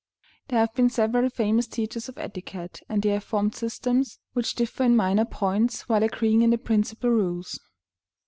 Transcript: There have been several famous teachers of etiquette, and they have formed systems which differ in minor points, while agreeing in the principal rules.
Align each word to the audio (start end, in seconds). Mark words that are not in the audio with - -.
There 0.47 0.57
have 0.57 0.73
been 0.73 0.89
several 0.89 1.29
famous 1.29 1.67
teachers 1.67 2.09
of 2.09 2.17
etiquette, 2.17 2.79
and 2.89 3.03
they 3.03 3.09
have 3.09 3.23
formed 3.23 3.53
systems 3.53 4.17
which 4.33 4.55
differ 4.55 4.81
in 4.85 4.95
minor 4.95 5.25
points, 5.25 5.87
while 5.87 6.01
agreeing 6.01 6.41
in 6.41 6.49
the 6.49 6.57
principal 6.57 7.11
rules. 7.11 7.59